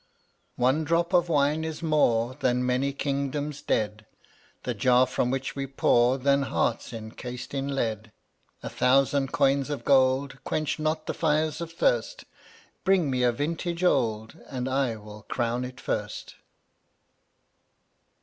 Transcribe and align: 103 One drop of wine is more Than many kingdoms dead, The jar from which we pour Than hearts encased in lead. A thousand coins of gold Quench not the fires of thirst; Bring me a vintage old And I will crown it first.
103 0.55 0.63
One 0.79 0.83
drop 0.83 1.13
of 1.13 1.29
wine 1.29 1.63
is 1.63 1.83
more 1.83 2.33
Than 2.33 2.65
many 2.65 2.91
kingdoms 2.91 3.61
dead, 3.61 4.07
The 4.63 4.73
jar 4.73 5.05
from 5.05 5.29
which 5.29 5.55
we 5.55 5.67
pour 5.67 6.17
Than 6.17 6.41
hearts 6.41 6.91
encased 6.91 7.53
in 7.53 7.75
lead. 7.75 8.11
A 8.63 8.69
thousand 8.71 9.31
coins 9.31 9.69
of 9.69 9.85
gold 9.85 10.43
Quench 10.43 10.79
not 10.79 11.05
the 11.05 11.13
fires 11.13 11.61
of 11.61 11.71
thirst; 11.73 12.25
Bring 12.83 13.11
me 13.11 13.21
a 13.21 13.31
vintage 13.31 13.83
old 13.83 14.39
And 14.49 14.67
I 14.67 14.95
will 14.95 15.21
crown 15.29 15.63
it 15.63 15.79
first. 15.79 16.33